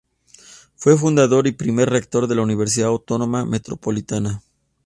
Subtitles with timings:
[0.77, 4.41] Fue fundador y primer rector de la Universidad Autónoma Metropolitana.